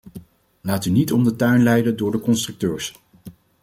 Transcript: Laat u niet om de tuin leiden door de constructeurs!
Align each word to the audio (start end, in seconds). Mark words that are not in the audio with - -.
Laat 0.61 0.85
u 0.85 0.89
niet 0.89 1.11
om 1.11 1.23
de 1.23 1.35
tuin 1.35 1.63
leiden 1.63 1.97
door 1.97 2.11
de 2.11 2.19
constructeurs! 2.19 3.01